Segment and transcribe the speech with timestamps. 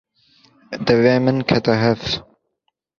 [0.85, 2.01] Devê min kete hev.